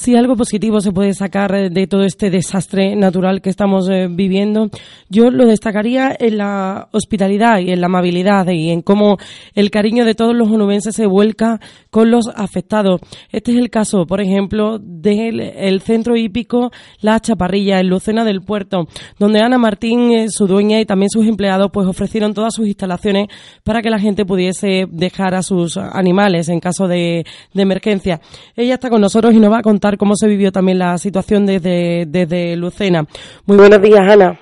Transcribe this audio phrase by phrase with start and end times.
[0.00, 4.08] Si algo positivo se puede sacar eh, de todo este desastre natural que estamos eh,
[4.10, 4.70] viviendo,
[5.10, 9.18] yo lo destacaría en la hospitalidad y en la amabilidad y en cómo
[9.54, 11.60] el cariño de todos los onubenses se vuelca
[11.90, 13.02] con los afectados.
[13.30, 16.70] Este es el caso, por ejemplo, del centro hípico
[17.02, 18.88] La Chaparrilla, en Lucena del Puerto,
[19.18, 23.26] donde Ana Martín, eh, su dueña y también sus empleados, pues ofrecieron todas sus instalaciones
[23.64, 28.22] para que la gente pudiese dejar a sus animales en caso de, de emergencia.
[28.56, 31.46] Ella está con nosotros y nos va a contar cómo se vivió también la situación
[31.46, 33.04] desde, desde Lucena.
[33.46, 34.38] Muy buenos días, Ana.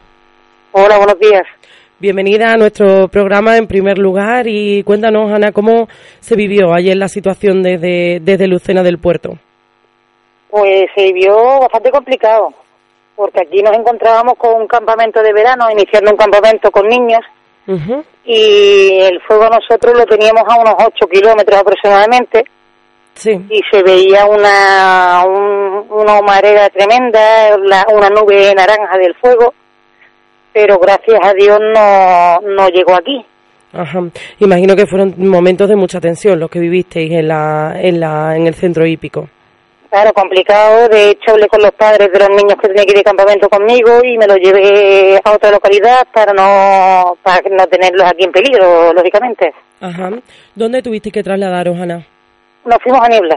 [0.72, 1.42] Hola, buenos días.
[2.00, 5.88] Bienvenida a nuestro programa en primer lugar y cuéntanos, Ana, cómo
[6.20, 9.30] se vivió ayer la situación desde, desde Lucena del Puerto.
[10.48, 12.54] Pues se vivió bastante complicado,
[13.16, 17.20] porque aquí nos encontrábamos con un campamento de verano, iniciando un campamento con niños,
[18.24, 22.44] y el fuego nosotros lo teníamos a unos 8 kilómetros aproximadamente,
[23.26, 27.56] y se veía una, una humareda tremenda,
[27.92, 29.54] una nube naranja del fuego,
[30.52, 33.24] pero gracias a Dios no, no llegó aquí.
[33.72, 34.00] Ajá.
[34.38, 38.46] Imagino que fueron momentos de mucha tensión los que vivisteis en, la, en, la, en
[38.46, 39.28] el centro hípico.
[39.90, 40.88] Claro, complicado.
[40.88, 43.48] De hecho, hablé con los padres de los niños que tenían que ir de campamento
[43.48, 48.32] conmigo y me los llevé a otra localidad para no, para no tenerlos aquí en
[48.32, 49.52] peligro, lógicamente.
[49.80, 50.10] Ajá.
[50.54, 52.04] ¿Dónde tuviste que trasladaros, Ana?
[52.68, 53.36] Nos fuimos a Niebla.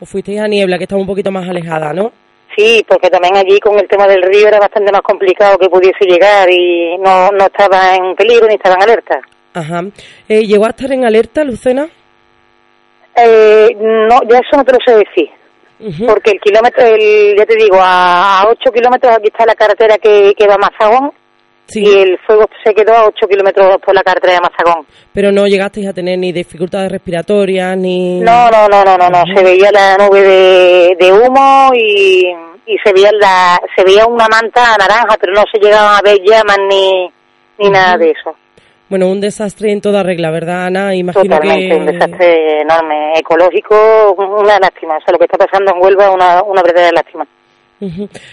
[0.00, 2.12] ¿O fuisteis a Niebla, que estaba un poquito más alejada, no?
[2.56, 6.04] Sí, porque también allí con el tema del río era bastante más complicado que pudiese
[6.06, 9.20] llegar y no, no estaba en peligro ni estaba en alerta.
[9.52, 9.82] Ajá.
[10.28, 11.88] Eh, ¿Llegó a estar en alerta, Lucena?
[13.16, 15.30] Eh, no, ya eso no te lo sé decir.
[16.06, 20.32] Porque el kilómetro, el, ya te digo, a 8 kilómetros aquí está la carretera que,
[20.36, 21.12] que va a Mazagón
[21.68, 24.86] y el fuego se quedó a 8 kilómetros por la carretera de Mazagón.
[25.12, 28.20] Pero no llegasteis a tener ni dificultades respiratorias ni...
[28.20, 29.22] No, no, no, no, no, no.
[29.34, 32.26] se veía la nube de, de humo y,
[32.66, 36.18] y se veía la se veía una manta naranja, pero no se llegaban a ver
[36.22, 37.10] llamas ni,
[37.58, 38.36] ni nada de eso.
[38.88, 40.94] Bueno, un desastre en toda regla, ¿verdad, Ana?
[40.94, 44.98] Imagino Totalmente, un desastre enorme, ecológico, una lástima.
[44.98, 47.26] O sea, lo que está pasando en Huelva es una, una verdadera lástima.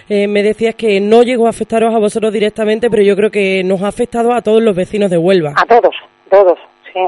[0.09, 3.63] Eh, me decías que no llegó a afectaros a vosotros directamente, pero yo creo que
[3.63, 5.53] nos ha afectado a todos los vecinos de Huelva.
[5.55, 5.95] A todos,
[6.29, 6.59] todos,
[6.91, 6.99] sí.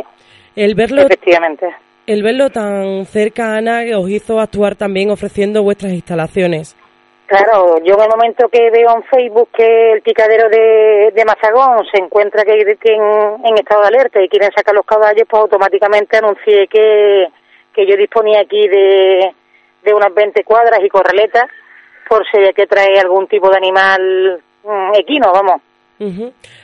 [0.56, 1.68] El verlo, Efectivamente.
[2.06, 6.76] El verlo tan cerca, Ana, os hizo actuar también ofreciendo vuestras instalaciones.
[7.28, 11.86] Claro, yo en el momento que veo en Facebook que el picadero de, de Mazagón
[11.92, 16.68] se encuentra que, en, estado de alerta y quieren sacar los caballos, pues automáticamente anuncié
[16.68, 17.28] que,
[17.74, 19.34] que yo disponía aquí de,
[19.84, 21.46] de unas 20 cuadras y corraletas
[22.08, 25.62] por si hay que traer algún tipo de animal mm, equino, vamos.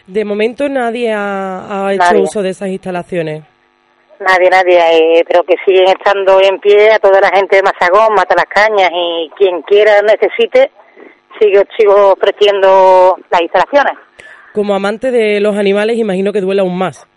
[0.05, 3.43] De momento nadie ha, hecho uso de esas instalaciones.
[4.19, 4.79] Nadie, nadie,
[5.19, 8.47] eh, pero que siguen estando en pie a toda la gente de Mazagón, Mata las
[8.47, 10.71] Cañas y quien quiera necesite,
[11.39, 13.93] sigo, sigo ofreciendo las instalaciones.
[14.53, 17.07] Como amante de los animales, imagino que duele aún más.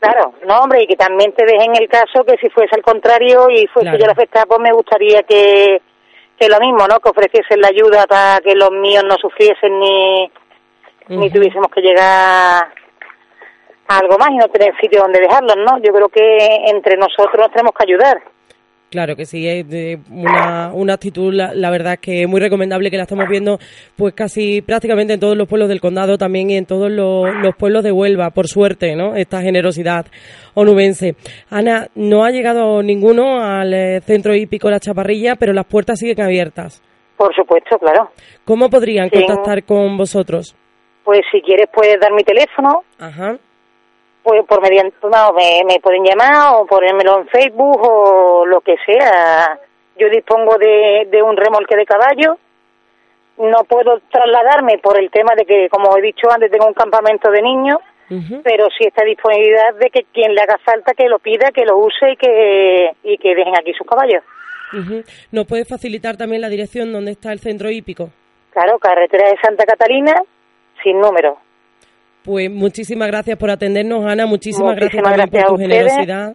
[0.00, 3.50] Claro, no, hombre, y que también te dejen el caso que si fuese al contrario
[3.50, 5.80] y fuese yo la afectada, pues me gustaría que,
[6.48, 7.00] lo mismo, ¿no?
[7.00, 10.30] Que ofreciesen la ayuda para que los míos no sufriesen ni,
[11.08, 12.72] ni tuviésemos que llegar
[13.88, 15.78] a algo más y no tener sitio donde dejarlos, ¿no?
[15.78, 18.22] Yo creo que entre nosotros nos tenemos que ayudar.
[18.92, 22.98] Claro que sí, es de una, una actitud, la, verdad, que es muy recomendable que
[22.98, 23.58] la estamos viendo
[23.96, 27.84] pues casi prácticamente en todos los pueblos del condado también y en todos los, pueblos
[27.84, 29.14] de Huelva, por suerte, ¿no?
[29.14, 30.04] Esta generosidad
[30.52, 31.14] onubense.
[31.48, 36.20] Ana, no ha llegado ninguno al eh, centro hípico La Chaparrilla, pero las puertas siguen
[36.20, 36.82] abiertas.
[37.16, 38.10] Por supuesto, claro.
[38.44, 40.54] ¿Cómo podrían contactar con vosotros?
[41.02, 42.84] Pues si quieres puedes dar mi teléfono.
[42.98, 43.38] Ajá
[44.22, 48.76] pues por mediante, no, me, me pueden llamar o ponérmelo en Facebook o lo que
[48.86, 49.58] sea.
[49.98, 52.38] Yo dispongo de, de un remolque de caballo.
[53.38, 57.30] No puedo trasladarme por el tema de que, como he dicho antes, tengo un campamento
[57.30, 57.78] de niños,
[58.44, 61.78] pero sí está disponibilidad de que quien le haga falta que lo pida, que lo
[61.78, 64.22] use y que, y que dejen aquí sus caballos.
[65.30, 68.10] ¿Nos puede facilitar también la dirección donde está el centro hípico?
[68.50, 70.14] Claro, carretera de Santa Catalina,
[70.82, 71.38] sin número.
[72.24, 74.26] Pues muchísimas gracias por atendernos, Ana.
[74.26, 76.34] Muchísimas gracias, por tu generosidad.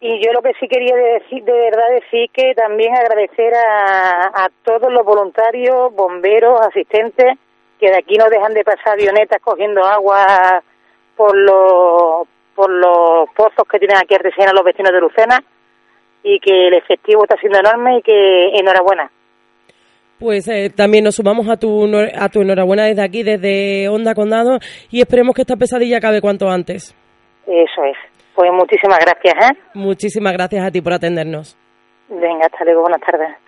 [0.00, 4.48] Y yo lo que sí quería decir, de verdad decir que también agradecer a, a
[4.62, 7.36] todos los voluntarios, bomberos, asistentes,
[7.80, 10.62] que de aquí no dejan de pasar avionetas cogiendo agua
[11.16, 15.42] por los, por los pozos que tienen aquí Artesana los vecinos de Lucena
[16.22, 19.10] y que el efectivo está siendo enorme y que enhorabuena.
[20.18, 24.58] Pues eh, también nos sumamos a tu, a tu enhorabuena desde aquí, desde Onda Condado,
[24.90, 26.94] y esperemos que esta pesadilla acabe cuanto antes.
[27.46, 27.96] Eso es.
[28.34, 29.58] Pues muchísimas gracias, ¿eh?
[29.74, 31.56] Muchísimas gracias a ti por atendernos.
[32.08, 33.47] Venga, hasta luego, buenas tardes.